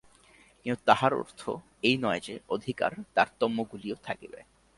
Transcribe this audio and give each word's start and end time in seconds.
কিন্তু 0.65 0.81
তাহার 0.85 1.13
অর্থ 1.13 1.41
এই 1.83 1.95
নয় 1.97 2.19
যে, 2.19 2.39
অধিকার-তারতম্যগুলিও 2.49 3.95
থাকিবে। 4.03 4.39